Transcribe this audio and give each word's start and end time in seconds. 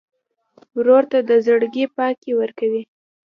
ورور 0.77 1.03
ته 1.11 1.17
د 1.29 1.31
زړګي 1.45 1.85
پاکي 1.95 2.31
ورکوې. 2.39 2.81